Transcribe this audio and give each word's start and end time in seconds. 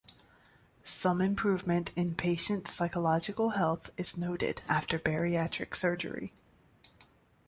Some 0.83 1.21
improvement 1.21 1.91
in 1.95 2.15
patient 2.15 2.67
psychological 2.67 3.51
health 3.51 3.91
is 3.97 4.17
noted 4.17 4.63
after 4.67 4.97
bariatric 4.97 5.75
surgery. 5.75 6.33